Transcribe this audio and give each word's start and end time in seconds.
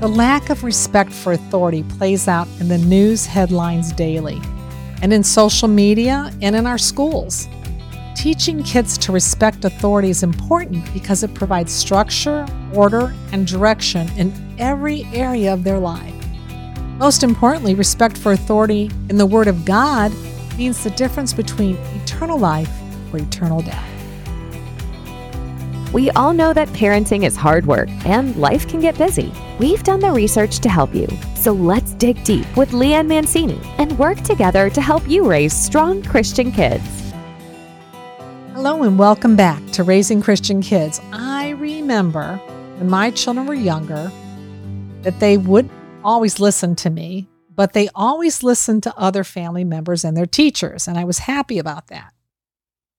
The 0.00 0.08
lack 0.08 0.48
of 0.48 0.62
respect 0.62 1.12
for 1.12 1.32
authority 1.32 1.82
plays 1.82 2.28
out 2.28 2.46
in 2.60 2.68
the 2.68 2.78
news 2.78 3.26
headlines 3.26 3.90
daily, 3.90 4.40
and 5.02 5.12
in 5.12 5.24
social 5.24 5.66
media, 5.66 6.32
and 6.40 6.54
in 6.54 6.68
our 6.68 6.78
schools. 6.78 7.48
Teaching 8.14 8.62
kids 8.62 8.96
to 8.98 9.10
respect 9.10 9.64
authority 9.64 10.10
is 10.10 10.22
important 10.22 10.84
because 10.94 11.24
it 11.24 11.34
provides 11.34 11.72
structure, 11.72 12.46
order, 12.72 13.12
and 13.32 13.44
direction 13.44 14.08
in 14.16 14.32
every 14.56 15.02
area 15.12 15.52
of 15.52 15.64
their 15.64 15.80
life. 15.80 16.14
Most 16.98 17.24
importantly, 17.24 17.74
respect 17.74 18.16
for 18.16 18.30
authority 18.30 18.92
in 19.08 19.18
the 19.18 19.26
Word 19.26 19.48
of 19.48 19.64
God 19.64 20.12
means 20.56 20.84
the 20.84 20.90
difference 20.90 21.32
between 21.32 21.74
eternal 22.02 22.38
life 22.38 22.70
or 23.12 23.18
eternal 23.18 23.62
death. 23.62 23.87
We 25.90 26.10
all 26.10 26.34
know 26.34 26.52
that 26.52 26.68
parenting 26.68 27.24
is 27.24 27.34
hard 27.34 27.64
work 27.64 27.88
and 28.04 28.36
life 28.36 28.68
can 28.68 28.78
get 28.78 28.98
busy. 28.98 29.32
We've 29.58 29.82
done 29.82 30.00
the 30.00 30.12
research 30.12 30.58
to 30.58 30.68
help 30.68 30.94
you. 30.94 31.08
So 31.34 31.52
let's 31.52 31.94
dig 31.94 32.22
deep 32.24 32.44
with 32.58 32.74
Lee 32.74 32.92
Ann 32.92 33.08
Mancini 33.08 33.58
and 33.78 33.98
work 33.98 34.20
together 34.20 34.68
to 34.68 34.82
help 34.82 35.08
you 35.08 35.26
raise 35.26 35.54
strong 35.54 36.02
Christian 36.02 36.52
kids. 36.52 36.84
Hello 38.52 38.82
and 38.82 38.98
welcome 38.98 39.34
back 39.34 39.64
to 39.70 39.82
Raising 39.82 40.20
Christian 40.20 40.60
Kids. 40.60 41.00
I 41.10 41.50
remember 41.50 42.36
when 42.76 42.90
my 42.90 43.10
children 43.10 43.46
were 43.46 43.54
younger 43.54 44.12
that 45.00 45.20
they 45.20 45.38
would 45.38 45.70
always 46.04 46.38
listen 46.38 46.76
to 46.76 46.90
me, 46.90 47.28
but 47.54 47.72
they 47.72 47.88
always 47.94 48.42
listened 48.42 48.82
to 48.82 48.94
other 48.98 49.24
family 49.24 49.64
members 49.64 50.04
and 50.04 50.14
their 50.14 50.26
teachers. 50.26 50.86
And 50.86 50.98
I 50.98 51.04
was 51.04 51.20
happy 51.20 51.58
about 51.58 51.86
that. 51.86 52.12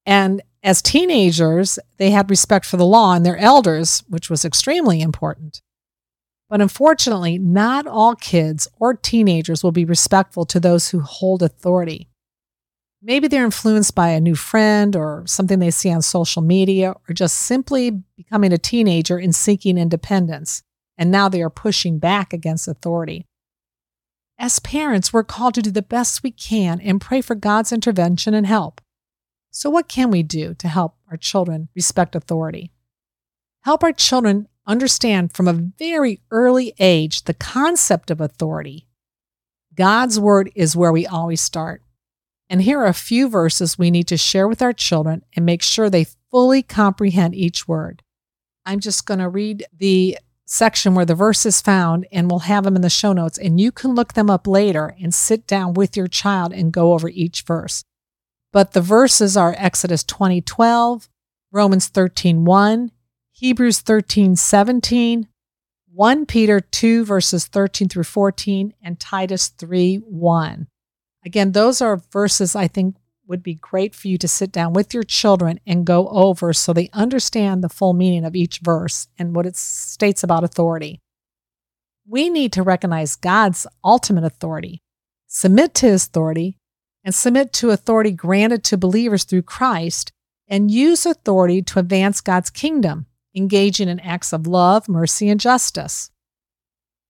And 0.08 0.42
as 0.62 0.82
teenagers, 0.82 1.80
they 1.98 2.12
had 2.12 2.30
respect 2.30 2.66
for 2.66 2.78
the 2.78 2.86
law 2.86 3.14
and 3.14 3.26
their 3.26 3.38
elders, 3.38 4.04
which 4.10 4.30
was 4.30 4.44
extremely 4.44 5.02
important. 5.02 5.62
But 6.50 6.62
unfortunately, 6.62 7.38
not 7.38 7.88
all 7.88 8.16
kids 8.16 8.68
or 8.80 8.94
teenagers 8.94 9.64
will 9.64 9.72
be 9.72 9.86
respectful 9.86 10.46
to 10.46 10.60
those 10.60 10.90
who 10.90 11.00
hold 11.00 11.44
authority. 11.44 12.10
Maybe 13.02 13.30
they're 13.30 13.46
influenced 13.46 13.96
by 13.96 14.10
a 14.10 14.20
new 14.20 14.36
friend 14.36 14.96
or 14.96 15.24
something 15.26 15.60
they 15.60 15.72
see 15.72 15.92
on 15.92 16.02
social 16.02 16.42
media, 16.42 16.96
or 17.08 17.14
just 17.14 17.38
simply 17.38 17.92
becoming 18.18 18.52
a 18.52 18.58
teenager 18.58 19.18
and 19.18 19.34
seeking 19.34 19.78
independence. 19.78 20.64
And 20.98 21.10
now 21.10 21.30
they 21.30 21.42
are 21.42 21.50
pushing 21.50 22.00
back 22.00 22.34
against 22.34 22.68
authority. 22.68 23.26
As 24.38 24.60
parents, 24.60 25.14
we're 25.14 25.24
called 25.24 25.54
to 25.54 25.62
do 25.62 25.72
the 25.72 25.82
best 25.82 26.24
we 26.24 26.32
can 26.32 26.82
and 26.82 27.00
pray 27.00 27.22
for 27.22 27.36
God's 27.36 27.72
intervention 27.72 28.34
and 28.34 28.46
help. 28.46 28.82
So, 29.52 29.70
what 29.70 29.88
can 29.88 30.12
we 30.12 30.24
do 30.24 30.54
to 30.56 30.68
help 30.68 30.96
our 31.10 31.18
children 31.18 31.70
respect 31.76 32.16
authority? 32.16 32.72
Help 33.62 33.84
our 33.84 33.92
children 33.92 34.48
understand 34.68 35.34
from 35.34 35.48
a 35.48 35.54
very 35.54 36.22
early 36.32 36.74
age 36.80 37.24
the 37.24 37.34
concept 37.34 38.12
of 38.12 38.22
authority. 38.22 38.88
God's 39.76 40.20
word 40.20 40.52
is 40.56 40.76
where 40.76 40.92
we 40.92 41.08
always 41.08 41.42
start. 41.42 41.82
And 42.50 42.62
here 42.62 42.80
are 42.80 42.88
a 42.88 42.94
few 42.94 43.30
verses 43.30 43.78
we 43.78 43.92
need 43.92 44.08
to 44.08 44.18
share 44.18 44.48
with 44.48 44.62
our 44.62 44.74
children 44.74 45.24
and 45.36 45.46
make 45.46 45.62
sure 45.62 45.90
they 45.90 46.08
fully 46.32 46.62
comprehend 46.62 47.36
each 47.36 47.68
word. 47.68 48.04
I'm 48.66 48.80
just 48.80 49.06
going 49.06 49.20
to 49.20 49.30
read 49.30 49.66
the 49.76 50.18
section 50.46 50.96
where 50.96 51.06
the 51.06 51.16
verse 51.16 51.46
is 51.46 51.62
found 51.62 52.08
and 52.12 52.30
we'll 52.30 52.40
have 52.40 52.64
them 52.64 52.76
in 52.76 52.82
the 52.82 52.90
show 52.90 53.14
notes 53.14 53.38
and 53.38 53.60
you 53.60 53.72
can 53.72 53.94
look 53.94 54.14
them 54.14 54.30
up 54.30 54.48
later 54.48 54.96
and 55.02 55.14
sit 55.14 55.46
down 55.46 55.74
with 55.74 55.96
your 55.96 56.08
child 56.08 56.52
and 56.54 56.74
go 56.74 56.94
over 56.94 57.08
each 57.10 57.44
verse. 57.44 57.84
But 58.52 58.72
the 58.72 58.82
verses 58.82 59.38
are 59.38 59.56
Exodus 59.58 60.04
20:12, 60.04 61.08
Romans 61.52 61.90
13:1, 61.90 62.92
Hebrews 63.32 63.82
13:17, 63.82 65.28
1 65.92 66.26
Peter 66.26 66.60
2 66.60 67.06
verses 67.06 67.46
13 67.48 67.90
through 67.90 68.04
14 68.04 68.74
and 68.82 69.00
Titus 69.00 69.50
3:1. 69.50 70.68
Again, 71.26 71.52
those 71.52 71.82
are 71.82 71.98
verses 72.12 72.56
I 72.56 72.68
think 72.68 72.96
would 73.28 73.44
be 73.44 73.54
great 73.54 73.94
for 73.94 74.08
you 74.08 74.18
to 74.18 74.28
sit 74.28 74.52
down 74.52 74.74
with 74.74 74.94
your 74.94 75.04
children 75.04 75.60
and 75.66 75.86
go 75.86 76.08
over 76.10 76.52
so 76.52 76.74
they 76.74 76.90
understand 76.94 77.64
the 77.64 77.70
full 77.70 77.94
meaning 77.94 78.26
of 78.26 78.36
each 78.36 78.60
verse 78.64 79.08
and 79.18 79.36
what 79.36 79.46
it 79.46 79.56
states 79.56 80.24
about 80.24 80.44
authority. 80.44 81.00
We 82.08 82.30
need 82.30 82.52
to 82.54 82.64
recognize 82.64 83.16
God's 83.16 83.68
ultimate 83.84 84.24
authority, 84.24 84.82
submit 85.28 85.76
to 85.76 85.86
his 85.86 86.08
authority, 86.08 86.58
and 87.04 87.16
submit 87.16 87.54
to 87.54 87.72
authority 87.72 88.12
granted 88.12 88.64
to 88.66 88.78
believers 88.78 89.24
through 89.24 89.44
Christ, 89.44 90.12
and 90.48 90.72
use 90.72 91.06
authority 91.06 91.62
to 91.62 91.80
advance 91.80 92.22
God's 92.22 92.50
kingdom, 92.50 93.06
engaging 93.36 93.88
in 93.88 94.00
acts 94.00 94.34
of 94.34 94.48
love, 94.48 94.90
mercy, 94.90 95.30
and 95.30 95.40
justice. 95.40 96.12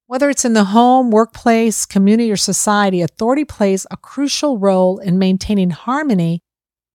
Whether 0.07 0.29
it's 0.29 0.43
in 0.43 0.53
the 0.53 0.65
home, 0.65 1.11
workplace, 1.11 1.85
community, 1.85 2.31
or 2.31 2.37
society, 2.37 3.01
authority 3.01 3.45
plays 3.45 3.85
a 3.91 3.97
crucial 3.97 4.57
role 4.57 4.97
in 4.97 5.19
maintaining 5.19 5.69
harmony 5.69 6.41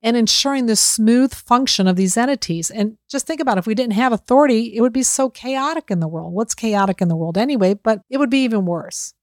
and 0.02 0.16
ensuring 0.16 0.66
the 0.66 0.76
smooth 0.76 1.32
function 1.32 1.88
of 1.88 1.96
these 1.96 2.16
entities. 2.16 2.70
And 2.70 2.98
just 3.08 3.26
think 3.26 3.40
about 3.40 3.56
it, 3.56 3.60
if 3.60 3.66
we 3.66 3.74
didn't 3.74 3.94
have 3.94 4.12
authority, 4.12 4.76
it 4.76 4.82
would 4.82 4.92
be 4.92 5.02
so 5.02 5.30
chaotic 5.30 5.90
in 5.90 6.00
the 6.00 6.08
world. 6.08 6.34
What's 6.34 6.54
chaotic 6.54 7.00
in 7.00 7.08
the 7.08 7.16
world 7.16 7.38
anyway? 7.38 7.74
But 7.74 8.02
it 8.10 8.18
would 8.18 8.30
be 8.30 8.44
even 8.44 8.66
worse. 8.66 9.14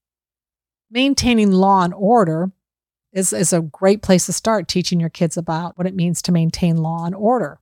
Maintaining 0.90 1.52
law 1.52 1.84
and 1.84 1.94
order 1.94 2.50
is, 3.12 3.32
is 3.32 3.52
a 3.52 3.60
great 3.60 4.02
place 4.02 4.26
to 4.26 4.32
start 4.32 4.68
teaching 4.68 5.00
your 5.00 5.10
kids 5.10 5.36
about 5.36 5.76
what 5.76 5.86
it 5.86 5.94
means 5.94 6.22
to 6.22 6.32
maintain 6.32 6.76
law 6.76 7.04
and 7.04 7.14
order. 7.14 7.60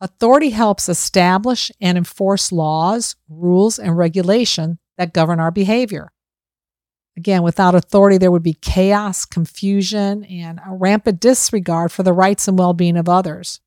Authority 0.00 0.50
helps 0.50 0.88
establish 0.88 1.70
and 1.80 1.96
enforce 1.96 2.50
laws, 2.50 3.14
rules, 3.28 3.78
and 3.78 3.96
regulation 3.96 4.78
that 4.98 5.14
govern 5.14 5.38
our 5.38 5.52
behavior. 5.52 6.12
Again, 7.16 7.42
without 7.42 7.74
authority, 7.74 8.18
there 8.18 8.30
would 8.30 8.42
be 8.42 8.54
chaos, 8.54 9.24
confusion, 9.24 10.24
and 10.24 10.58
a 10.66 10.74
rampant 10.74 11.20
disregard 11.20 11.92
for 11.92 12.02
the 12.02 12.12
rights 12.12 12.48
and 12.48 12.58
well 12.58 12.72
being 12.72 12.96
of 12.96 13.08
others. 13.08 13.60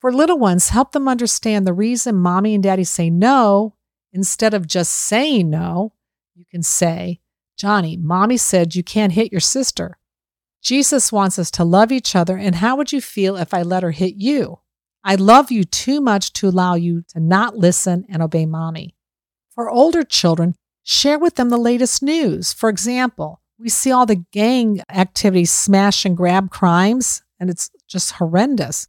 For 0.00 0.12
little 0.12 0.38
ones, 0.38 0.68
help 0.68 0.92
them 0.92 1.08
understand 1.08 1.66
the 1.66 1.72
reason 1.72 2.14
mommy 2.14 2.54
and 2.54 2.62
daddy 2.62 2.84
say 2.84 3.10
no 3.10 3.74
instead 4.12 4.54
of 4.54 4.66
just 4.66 4.92
saying 4.92 5.50
no. 5.50 5.92
You 6.34 6.44
can 6.50 6.62
say, 6.62 7.20
Johnny, 7.56 7.96
mommy 7.96 8.36
said 8.36 8.74
you 8.74 8.82
can't 8.82 9.12
hit 9.12 9.32
your 9.32 9.40
sister. 9.40 9.98
Jesus 10.64 11.12
wants 11.12 11.38
us 11.38 11.50
to 11.52 11.64
love 11.64 11.92
each 11.92 12.16
other, 12.16 12.38
and 12.38 12.54
how 12.54 12.74
would 12.74 12.90
you 12.90 13.02
feel 13.02 13.36
if 13.36 13.52
I 13.52 13.60
let 13.60 13.82
her 13.82 13.90
hit 13.90 14.14
you? 14.16 14.60
I 15.04 15.14
love 15.14 15.52
you 15.52 15.64
too 15.64 16.00
much 16.00 16.32
to 16.34 16.48
allow 16.48 16.74
you 16.74 17.02
to 17.08 17.20
not 17.20 17.58
listen 17.58 18.06
and 18.08 18.22
obey 18.22 18.46
mommy. 18.46 18.96
For 19.54 19.68
older 19.68 20.02
children, 20.02 20.54
share 20.82 21.18
with 21.18 21.34
them 21.34 21.50
the 21.50 21.58
latest 21.58 22.02
news. 22.02 22.54
For 22.54 22.70
example, 22.70 23.42
we 23.58 23.68
see 23.68 23.92
all 23.92 24.06
the 24.06 24.24
gang 24.32 24.80
activity 24.88 25.44
smash 25.44 26.06
and 26.06 26.16
grab 26.16 26.50
crimes, 26.50 27.22
and 27.38 27.50
it's 27.50 27.70
just 27.86 28.12
horrendous. 28.12 28.88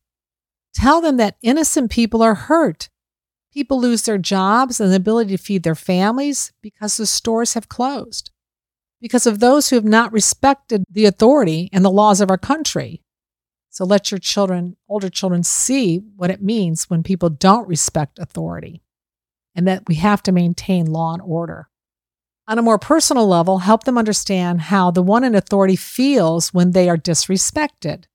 Tell 0.73 1.01
them 1.01 1.17
that 1.17 1.35
innocent 1.41 1.91
people 1.91 2.21
are 2.21 2.35
hurt. 2.35 2.89
People 3.53 3.81
lose 3.81 4.03
their 4.03 4.17
jobs 4.17 4.79
and 4.79 4.91
the 4.91 4.97
ability 4.97 5.35
to 5.35 5.43
feed 5.43 5.63
their 5.63 5.75
families 5.75 6.53
because 6.61 6.95
the 6.95 7.05
stores 7.05 7.53
have 7.53 7.67
closed. 7.67 8.31
Because 9.01 9.27
of 9.27 9.39
those 9.39 9.69
who 9.69 9.75
have 9.75 9.85
not 9.85 10.11
respected 10.11 10.83
the 10.89 11.05
authority 11.05 11.69
and 11.71 11.83
the 11.83 11.91
laws 11.91 12.21
of 12.21 12.31
our 12.31 12.37
country. 12.37 13.01
So 13.69 13.83
let 13.83 14.09
your 14.09 14.19
children, 14.19 14.77
older 14.87 15.09
children, 15.09 15.43
see 15.43 15.97
what 16.15 16.31
it 16.31 16.41
means 16.41 16.89
when 16.89 17.03
people 17.03 17.29
don't 17.29 17.67
respect 17.67 18.19
authority 18.19 18.81
and 19.53 19.67
that 19.67 19.83
we 19.87 19.95
have 19.95 20.23
to 20.23 20.31
maintain 20.31 20.85
law 20.85 21.13
and 21.13 21.21
order. 21.21 21.69
On 22.47 22.59
a 22.59 22.61
more 22.61 22.77
personal 22.77 23.27
level, 23.27 23.59
help 23.59 23.85
them 23.85 23.97
understand 23.97 24.61
how 24.61 24.91
the 24.91 25.01
one 25.01 25.23
in 25.23 25.33
authority 25.33 25.75
feels 25.75 26.53
when 26.53 26.71
they 26.71 26.87
are 26.89 26.97
disrespected. 26.97 28.05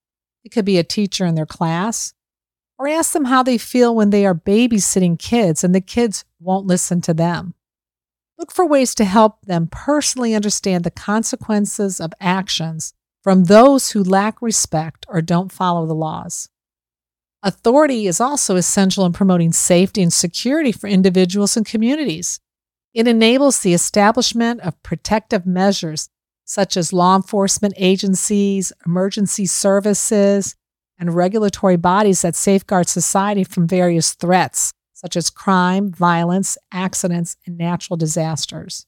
It 0.45 0.51
could 0.51 0.65
be 0.65 0.79
a 0.79 0.85
teacher 0.85 1.27
in 1.27 1.35
their 1.35 1.47
class, 1.47 2.15
or 2.79 2.89
ask 2.89 3.13
them 3.13 3.27
how 3.27 3.43
they 3.43 3.59
feel 3.59 3.95
when 3.95 4.11
they 4.11 4.25
are 4.25 4.35
babysitting 4.35 5.19
kids 5.19 5.63
and 5.63 5.75
the 5.75 5.81
kids 5.81 6.25
won't 6.39 6.67
listen 6.67 7.01
to 7.03 7.13
them. 7.13 7.55
Look 8.41 8.53
for 8.53 8.65
ways 8.65 8.95
to 8.95 9.05
help 9.05 9.43
them 9.43 9.69
personally 9.71 10.35
understand 10.35 10.83
the 10.83 10.91
consequences 10.91 12.01
of 12.01 12.15
actions 12.21 12.95
from 13.23 13.45
those 13.45 13.91
who 13.91 14.03
lack 14.03 14.41
respect 14.41 15.05
or 15.11 15.21
don't 15.21 15.53
follow 15.53 15.85
the 15.85 15.95
laws. 15.95 16.49
Authority 17.43 18.07
is 18.07 18.19
also 18.19 18.57
essential 18.57 19.05
in 19.05 19.13
promoting 19.13 19.53
safety 19.53 20.01
and 20.01 20.11
security 20.11 20.73
for 20.73 20.87
individuals 20.87 21.55
and 21.55 21.67
communities. 21.67 22.41
It 22.95 23.07
enables 23.07 23.61
the 23.61 23.75
establishment 23.75 24.63
of 24.63 24.83
protective 24.83 25.45
measures 25.45 26.09
such 26.47 26.79
as 26.79 26.95
law 26.95 27.17
enforcement 27.17 27.75
agencies, 27.77 28.73
emergency 28.87 29.45
services, 29.45 30.57
and 30.99 31.15
regulatory 31.15 31.77
bodies 31.77 32.23
that 32.23 32.35
safeguard 32.35 32.89
society 32.89 33.45
from 33.45 33.69
various 33.69 34.15
threats 34.15 34.73
such 35.01 35.17
as 35.17 35.31
crime, 35.31 35.91
violence, 35.91 36.59
accidents, 36.71 37.37
and 37.47 37.57
natural 37.57 37.97
disasters. 37.97 38.87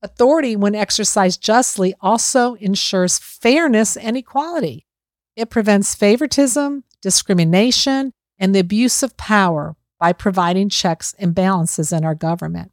Authority, 0.00 0.54
when 0.54 0.76
exercised 0.76 1.42
justly, 1.42 1.94
also 2.00 2.54
ensures 2.54 3.18
fairness 3.18 3.96
and 3.96 4.16
equality. 4.16 4.86
It 5.34 5.50
prevents 5.50 5.96
favoritism, 5.96 6.84
discrimination, 7.00 8.12
and 8.38 8.54
the 8.54 8.60
abuse 8.60 9.02
of 9.02 9.16
power 9.16 9.74
by 9.98 10.12
providing 10.12 10.68
checks 10.68 11.14
and 11.18 11.34
balances 11.34 11.92
in 11.92 12.04
our 12.04 12.14
government. 12.14 12.70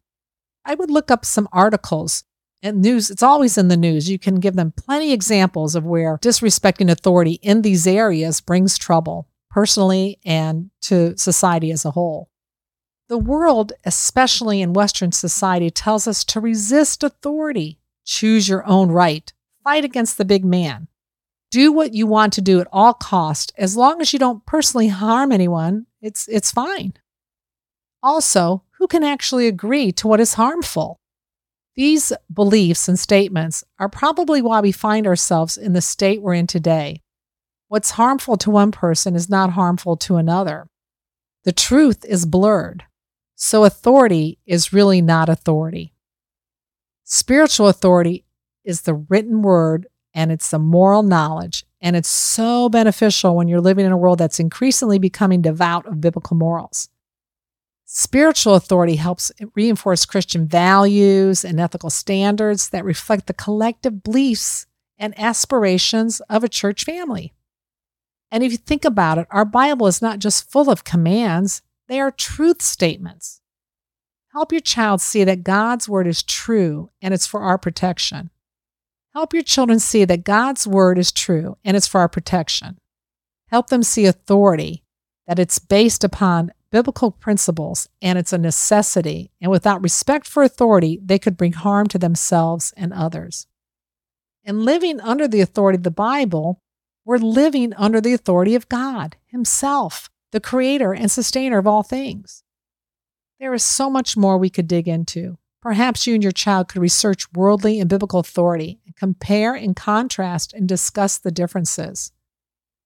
I 0.63 0.75
would 0.75 0.91
look 0.91 1.09
up 1.09 1.25
some 1.25 1.49
articles 1.51 2.23
and 2.61 2.81
news. 2.81 3.09
It's 3.09 3.23
always 3.23 3.57
in 3.57 3.69
the 3.69 3.77
news. 3.77 4.09
You 4.09 4.19
can 4.19 4.35
give 4.35 4.55
them 4.55 4.73
plenty 4.75 5.11
examples 5.11 5.75
of 5.75 5.85
where 5.85 6.19
disrespecting 6.19 6.91
authority 6.91 7.39
in 7.41 7.63
these 7.63 7.87
areas 7.87 8.41
brings 8.41 8.77
trouble 8.77 9.27
personally 9.49 10.19
and 10.23 10.69
to 10.81 11.17
society 11.17 11.71
as 11.71 11.85
a 11.85 11.91
whole. 11.91 12.28
The 13.09 13.17
world, 13.17 13.73
especially 13.85 14.61
in 14.61 14.73
Western 14.73 15.11
society, 15.11 15.71
tells 15.71 16.07
us 16.07 16.23
to 16.25 16.39
resist 16.39 17.03
authority, 17.03 17.79
choose 18.05 18.47
your 18.47 18.63
own 18.67 18.91
right, 18.91 19.33
fight 19.63 19.83
against 19.83 20.19
the 20.19 20.25
big 20.25 20.45
man. 20.45 20.87
Do 21.49 21.71
what 21.71 21.95
you 21.95 22.05
want 22.05 22.33
to 22.33 22.41
do 22.41 22.61
at 22.61 22.67
all 22.71 22.93
cost. 22.93 23.51
As 23.57 23.75
long 23.75 23.99
as 23.99 24.13
you 24.13 24.19
don't 24.19 24.45
personally 24.45 24.89
harm 24.89 25.31
anyone, 25.31 25.87
it's, 25.99 26.27
it's 26.27 26.51
fine. 26.51 26.93
Also, 28.03 28.61
who 28.77 28.85
can 28.85 29.03
actually 29.03 29.47
agree 29.47 29.91
to 29.93 30.07
what 30.07 30.19
is 30.19 30.35
harmful? 30.35 30.99
These 31.75 32.13
beliefs 32.31 32.87
and 32.87 32.99
statements 32.99 33.63
are 33.79 33.89
probably 33.89 34.43
why 34.43 34.61
we 34.61 34.71
find 34.71 35.07
ourselves 35.07 35.57
in 35.57 35.73
the 35.73 35.81
state 35.81 36.21
we're 36.21 36.35
in 36.35 36.45
today. 36.45 37.01
What's 37.69 37.91
harmful 37.91 38.37
to 38.37 38.51
one 38.51 38.71
person 38.71 39.15
is 39.15 39.29
not 39.31 39.53
harmful 39.53 39.97
to 39.97 40.17
another. 40.17 40.67
The 41.43 41.51
truth 41.51 42.05
is 42.05 42.27
blurred. 42.27 42.83
So 43.41 43.63
authority 43.63 44.37
is 44.45 44.73
really 44.73 45.01
not 45.01 45.29
authority. 45.29 45.93
Spiritual 47.05 47.69
authority 47.69 48.25
is 48.65 48.81
the 48.81 48.93
written 48.93 49.41
word 49.41 49.87
and 50.13 50.29
it's 50.29 50.51
the 50.51 50.59
moral 50.59 51.03
knowledge. 51.03 51.65
And 51.79 51.95
it's 51.95 52.09
so 52.09 52.67
beneficial 52.67 53.37
when 53.37 53.47
you're 53.47 53.61
living 53.61 53.85
in 53.85 53.93
a 53.93 53.97
world 53.97 54.19
that's 54.19 54.41
increasingly 54.41 54.99
becoming 54.99 55.41
devout 55.41 55.87
of 55.87 56.01
biblical 56.01 56.35
morals. 56.35 56.89
Spiritual 57.85 58.55
authority 58.55 58.97
helps 58.97 59.31
reinforce 59.55 60.05
Christian 60.05 60.45
values 60.45 61.45
and 61.45 61.61
ethical 61.61 61.89
standards 61.89 62.69
that 62.69 62.83
reflect 62.83 63.27
the 63.27 63.33
collective 63.33 64.03
beliefs 64.03 64.67
and 64.97 65.17
aspirations 65.17 66.19
of 66.29 66.43
a 66.43 66.49
church 66.49 66.83
family. 66.83 67.33
And 68.31 68.43
if 68.43 68.51
you 68.51 68.57
think 68.57 68.83
about 68.83 69.17
it, 69.17 69.27
our 69.31 69.45
Bible 69.45 69.87
is 69.87 70.01
not 70.01 70.19
just 70.19 70.51
full 70.51 70.69
of 70.69 70.83
commands, 70.83 71.61
they 71.89 71.99
are 71.99 72.11
truth 72.11 72.61
statements. 72.61 73.41
Help 74.31 74.51
your 74.51 74.61
child 74.61 75.01
see 75.01 75.23
that 75.23 75.43
God's 75.43 75.89
word 75.89 76.07
is 76.07 76.23
true 76.23 76.91
and 77.01 77.13
it's 77.13 77.25
for 77.25 77.41
our 77.41 77.57
protection. 77.57 78.29
Help 79.13 79.33
your 79.33 79.43
children 79.43 79.79
see 79.79 80.05
that 80.05 80.23
God's 80.23 80.67
word 80.67 80.99
is 80.99 81.11
true 81.11 81.57
and 81.65 81.75
it's 81.75 81.87
for 81.87 81.99
our 81.99 82.07
protection. 82.07 82.77
Help 83.47 83.67
them 83.67 83.81
see 83.81 84.05
authority, 84.05 84.83
that 85.27 85.39
it's 85.39 85.57
based 85.57 86.03
upon 86.03 86.53
biblical 86.71 87.09
principles 87.09 87.89
and 88.03 88.19
it's 88.19 88.31
a 88.31 88.37
necessity. 88.37 89.31
And 89.41 89.49
without 89.49 89.81
respect 89.81 90.27
for 90.27 90.43
authority, 90.43 90.99
they 91.03 91.17
could 91.17 91.35
bring 91.35 91.53
harm 91.53 91.87
to 91.87 91.97
themselves 91.97 92.71
and 92.77 92.93
others. 92.93 93.47
And 94.45 94.63
living 94.63 95.01
under 95.01 95.27
the 95.27 95.41
authority 95.41 95.77
of 95.77 95.83
the 95.83 95.91
Bible, 95.91 96.61
we're 97.03 97.17
living 97.17 97.73
under 97.73 97.99
the 97.99 98.13
authority 98.13 98.53
of 98.53 98.69
God 98.69 99.17
Himself, 99.25 100.11
the 100.31 100.39
creator 100.39 100.93
and 100.93 101.09
sustainer 101.09 101.57
of 101.57 101.67
all 101.67 101.83
things. 101.83 102.43
There 103.39 103.53
is 103.53 103.63
so 103.63 103.89
much 103.89 104.17
more 104.17 104.37
we 104.37 104.49
could 104.49 104.67
dig 104.67 104.87
into. 104.87 105.37
Perhaps 105.61 106.07
you 106.07 106.13
and 106.13 106.23
your 106.23 106.31
child 106.31 106.69
could 106.69 106.81
research 106.81 107.31
worldly 107.33 107.79
and 107.79 107.89
biblical 107.89 108.19
authority 108.19 108.79
and 108.85 108.95
compare 108.95 109.55
and 109.55 109.75
contrast 109.75 110.53
and 110.53 110.67
discuss 110.67 111.17
the 111.17 111.31
differences. 111.31 112.11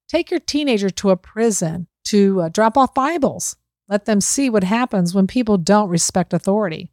Take 0.08 0.32
your 0.32 0.40
teenager 0.40 0.90
to 0.90 1.12
a 1.12 1.18
prison 1.18 1.88
to 2.06 2.42
uh, 2.42 2.50
drop 2.50 2.78
off 2.78 2.94
Bibles. 2.94 3.58
Let 3.88 4.06
them 4.06 4.22
see 4.22 4.50
what 4.50 4.64
happens 4.64 5.14
when 5.14 5.28
people 5.28 5.58
don't 5.58 5.90
respect 5.90 6.34
authority. 6.34 6.92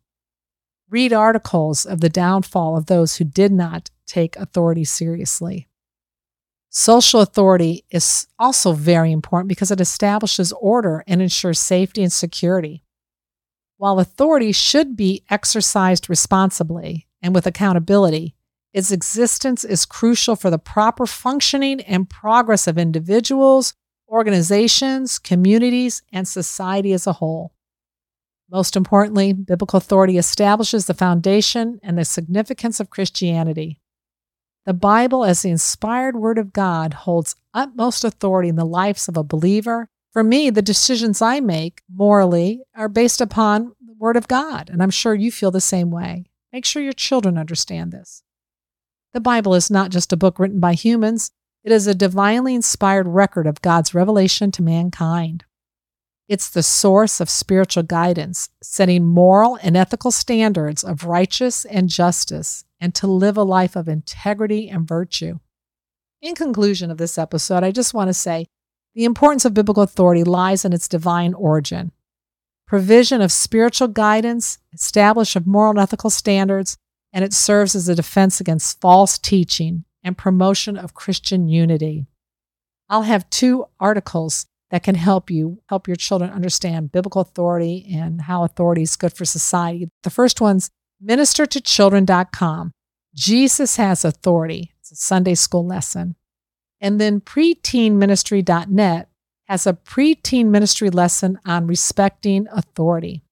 Read 0.90 1.12
articles 1.12 1.86
of 1.86 2.00
the 2.00 2.08
downfall 2.08 2.76
of 2.76 2.86
those 2.86 3.16
who 3.16 3.24
did 3.24 3.52
not 3.52 3.90
take 4.06 4.36
authority 4.36 4.84
seriously. 4.84 5.68
Social 6.72 7.20
authority 7.20 7.84
is 7.90 8.28
also 8.38 8.72
very 8.72 9.10
important 9.10 9.48
because 9.48 9.72
it 9.72 9.80
establishes 9.80 10.52
order 10.52 11.02
and 11.08 11.20
ensures 11.20 11.58
safety 11.58 12.00
and 12.00 12.12
security. 12.12 12.84
While 13.76 13.98
authority 13.98 14.52
should 14.52 14.96
be 14.96 15.24
exercised 15.28 16.08
responsibly 16.08 17.08
and 17.20 17.34
with 17.34 17.44
accountability, 17.44 18.36
its 18.72 18.92
existence 18.92 19.64
is 19.64 19.84
crucial 19.84 20.36
for 20.36 20.48
the 20.48 20.60
proper 20.60 21.06
functioning 21.06 21.80
and 21.80 22.08
progress 22.08 22.68
of 22.68 22.78
individuals, 22.78 23.74
organizations, 24.08 25.18
communities, 25.18 26.02
and 26.12 26.28
society 26.28 26.92
as 26.92 27.04
a 27.04 27.14
whole. 27.14 27.52
Most 28.48 28.76
importantly, 28.76 29.32
biblical 29.32 29.78
authority 29.78 30.18
establishes 30.18 30.86
the 30.86 30.94
foundation 30.94 31.80
and 31.82 31.98
the 31.98 32.04
significance 32.04 32.78
of 32.78 32.90
Christianity. 32.90 33.80
The 34.66 34.74
Bible, 34.74 35.24
as 35.24 35.42
the 35.42 35.50
inspired 35.50 36.16
Word 36.16 36.38
of 36.38 36.52
God, 36.52 36.92
holds 36.92 37.34
utmost 37.54 38.04
authority 38.04 38.48
in 38.48 38.56
the 38.56 38.64
lives 38.64 39.08
of 39.08 39.16
a 39.16 39.24
believer. 39.24 39.88
For 40.12 40.22
me, 40.22 40.50
the 40.50 40.62
decisions 40.62 41.22
I 41.22 41.40
make 41.40 41.82
morally 41.92 42.62
are 42.74 42.88
based 42.88 43.20
upon 43.20 43.72
the 43.84 43.94
Word 43.98 44.16
of 44.16 44.28
God, 44.28 44.68
and 44.70 44.82
I'm 44.82 44.90
sure 44.90 45.14
you 45.14 45.32
feel 45.32 45.50
the 45.50 45.60
same 45.60 45.90
way. 45.90 46.26
Make 46.52 46.64
sure 46.64 46.82
your 46.82 46.92
children 46.92 47.38
understand 47.38 47.92
this. 47.92 48.22
The 49.12 49.20
Bible 49.20 49.54
is 49.54 49.70
not 49.70 49.90
just 49.90 50.12
a 50.12 50.16
book 50.16 50.38
written 50.38 50.60
by 50.60 50.74
humans, 50.74 51.32
it 51.64 51.72
is 51.72 51.86
a 51.86 51.94
divinely 51.94 52.54
inspired 52.54 53.06
record 53.06 53.46
of 53.46 53.62
God's 53.62 53.94
revelation 53.94 54.50
to 54.52 54.62
mankind. 54.62 55.44
It's 56.30 56.48
the 56.48 56.62
source 56.62 57.20
of 57.20 57.28
spiritual 57.28 57.82
guidance, 57.82 58.50
setting 58.62 59.04
moral 59.04 59.58
and 59.64 59.76
ethical 59.76 60.12
standards 60.12 60.84
of 60.84 61.02
righteous 61.02 61.64
and 61.64 61.88
justice, 61.88 62.64
and 62.80 62.94
to 62.94 63.08
live 63.08 63.36
a 63.36 63.42
life 63.42 63.74
of 63.74 63.88
integrity 63.88 64.68
and 64.68 64.86
virtue. 64.86 65.40
In 66.22 66.36
conclusion 66.36 66.88
of 66.88 66.98
this 66.98 67.18
episode, 67.18 67.64
I 67.64 67.72
just 67.72 67.94
want 67.94 68.10
to 68.10 68.14
say 68.14 68.46
the 68.94 69.06
importance 69.06 69.44
of 69.44 69.54
biblical 69.54 69.82
authority 69.82 70.22
lies 70.22 70.64
in 70.64 70.72
its 70.72 70.86
divine 70.86 71.34
origin. 71.34 71.90
Provision 72.64 73.20
of 73.20 73.32
spiritual 73.32 73.88
guidance, 73.88 74.60
establish 74.72 75.34
of 75.34 75.48
moral 75.48 75.70
and 75.70 75.80
ethical 75.80 76.10
standards, 76.10 76.76
and 77.12 77.24
it 77.24 77.32
serves 77.32 77.74
as 77.74 77.88
a 77.88 77.96
defense 77.96 78.40
against 78.40 78.80
false 78.80 79.18
teaching 79.18 79.84
and 80.04 80.16
promotion 80.16 80.76
of 80.76 80.94
Christian 80.94 81.48
unity. 81.48 82.06
I'll 82.88 83.02
have 83.02 83.28
two 83.30 83.66
articles 83.80 84.46
that 84.70 84.82
can 84.82 84.94
help 84.94 85.30
you 85.30 85.60
help 85.68 85.86
your 85.86 85.96
children 85.96 86.30
understand 86.30 86.92
biblical 86.92 87.20
authority 87.20 87.86
and 87.92 88.22
how 88.22 88.44
authority 88.44 88.82
is 88.82 88.96
good 88.96 89.12
for 89.12 89.24
society. 89.24 89.88
The 90.02 90.10
first 90.10 90.40
one's 90.40 90.70
ministertochildren.com. 91.04 92.72
Jesus 93.14 93.76
has 93.76 94.04
authority. 94.04 94.72
It's 94.80 94.92
a 94.92 94.96
Sunday 94.96 95.34
school 95.34 95.66
lesson. 95.66 96.14
And 96.80 97.00
then 97.00 97.20
preteenministry.net 97.20 99.08
has 99.48 99.66
a 99.66 99.72
preteen 99.72 100.46
ministry 100.46 100.90
lesson 100.90 101.38
on 101.44 101.66
respecting 101.66 102.46
authority. 102.52 103.24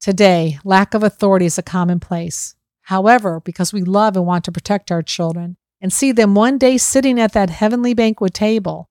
Today, 0.00 0.58
lack 0.64 0.92
of 0.92 1.02
authority 1.02 1.46
is 1.46 1.56
a 1.56 1.62
commonplace. 1.62 2.54
However, 2.82 3.40
because 3.40 3.72
we 3.72 3.82
love 3.82 4.16
and 4.16 4.26
want 4.26 4.44
to 4.44 4.52
protect 4.52 4.90
our 4.90 5.02
children 5.02 5.56
and 5.80 5.92
see 5.92 6.12
them 6.12 6.34
one 6.34 6.58
day 6.58 6.78
sitting 6.78 7.20
at 7.20 7.32
that 7.32 7.50
heavenly 7.50 7.94
banquet 7.94 8.34
table, 8.34 8.88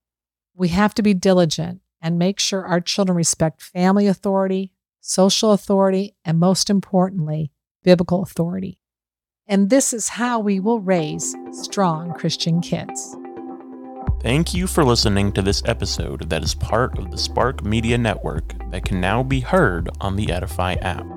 we 0.56 0.70
have 0.70 0.94
to 0.96 1.04
be 1.04 1.14
diligent 1.14 1.82
and 2.02 2.18
make 2.18 2.40
sure 2.40 2.66
our 2.66 2.80
children 2.80 3.16
respect 3.16 3.62
family 3.62 4.08
authority, 4.08 4.72
social 5.02 5.52
authority, 5.52 6.16
and 6.24 6.40
most 6.40 6.70
importantly, 6.70 7.52
biblical 7.84 8.24
authority. 8.24 8.80
And 9.48 9.70
this 9.70 9.94
is 9.94 10.10
how 10.10 10.40
we 10.40 10.60
will 10.60 10.80
raise 10.80 11.36
strong 11.52 12.14
Christian 12.14 12.62
kids. 12.62 13.16
Thank 14.22 14.56
you 14.56 14.66
for 14.66 14.84
listening 14.84 15.32
to 15.34 15.44
this 15.44 15.62
episode 15.66 16.30
that 16.30 16.44
is 16.44 16.56
part 16.56 16.98
of 16.98 17.12
the 17.12 17.18
Spark 17.18 17.64
Media 17.64 17.98
Network 17.98 18.54
that 18.72 18.86
can 18.86 19.00
now 19.00 19.22
be 19.22 19.42
heard 19.42 19.90
on 20.02 20.16
the 20.16 20.32
Edify 20.32 20.74
app. 20.82 21.15